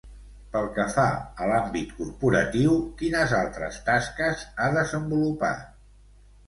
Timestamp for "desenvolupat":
4.81-5.67